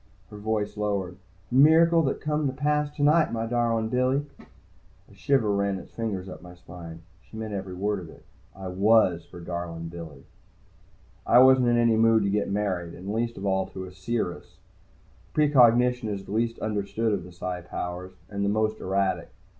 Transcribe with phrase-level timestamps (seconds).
[0.31, 1.17] Her voice lowered.
[1.51, 6.27] "A miracle that come to pass tonight, my darlin' Billy." A shiver ran its fingers
[6.27, 7.03] up my spine.
[7.21, 8.25] She meant every word of it.
[8.55, 10.25] I was her darlin' Billy.
[11.27, 14.57] I wasn't in any mood to get married, and least of all to a seeress.
[15.33, 19.29] Precognition is the least understood of the Psi powers, and the most erratic.